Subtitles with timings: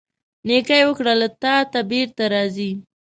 [0.47, 2.71] نیکۍ وکړه، له تا ته بیرته راځي.